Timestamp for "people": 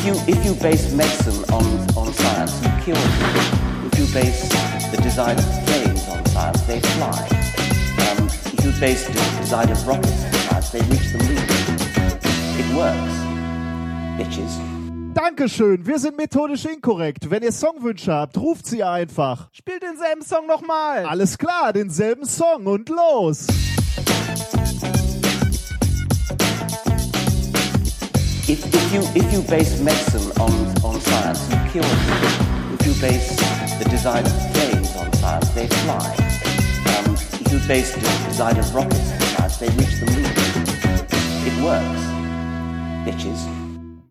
3.18-3.86, 31.84-32.74